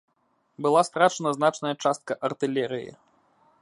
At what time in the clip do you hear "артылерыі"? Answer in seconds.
2.31-2.91